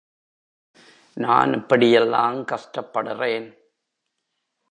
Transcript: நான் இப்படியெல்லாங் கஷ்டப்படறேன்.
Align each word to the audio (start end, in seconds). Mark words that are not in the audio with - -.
நான் 1.13 1.51
இப்படியெல்லாங் 1.51 2.41
கஷ்டப்படறேன். 2.43 3.47